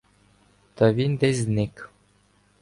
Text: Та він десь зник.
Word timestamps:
Та 0.75 0.93
він 0.93 1.17
десь 1.17 1.37
зник. 1.37 1.89